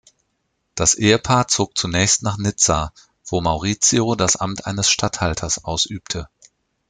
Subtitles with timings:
[0.73, 2.91] Das Ehepaar zog zunächst nach Nizza,
[3.23, 6.27] wo Maurizio das Amt eines Statthalters ausübte.